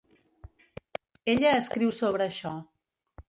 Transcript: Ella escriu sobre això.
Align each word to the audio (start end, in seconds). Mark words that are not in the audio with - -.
Ella 1.33 1.51
escriu 1.59 1.93
sobre 1.99 2.27
això. 2.29 2.57